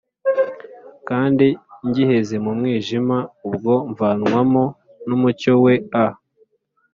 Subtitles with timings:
[1.09, 1.47] Kandi
[1.87, 3.17] ngiheze mu Mwijima
[3.47, 4.63] ubwo, Mvanwamo
[5.07, 6.05] n'umucyo we.a